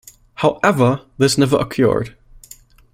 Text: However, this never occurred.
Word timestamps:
However, 0.37 1.05
this 1.19 1.37
never 1.37 1.57
occurred. 1.57 2.17